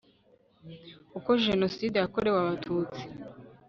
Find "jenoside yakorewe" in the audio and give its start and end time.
1.45-2.37